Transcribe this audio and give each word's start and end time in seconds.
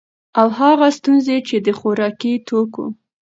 او 0.39 0.47
هغه 0.59 0.87
ستونزي 0.97 1.37
چي 1.47 1.57
د 1.65 1.67
خوراکي 1.79 2.33
توکو 2.47 2.85